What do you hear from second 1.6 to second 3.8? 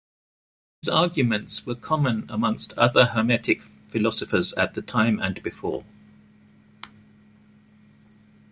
were common amongst other hermetic